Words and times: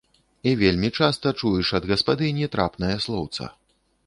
І 0.51 0.53
вельмі 0.61 0.89
часта 1.01 1.33
чуеш 1.41 1.67
ад 1.81 1.87
гаспадыні 1.93 2.51
трапнае 2.57 2.91
слоўца. 3.05 3.43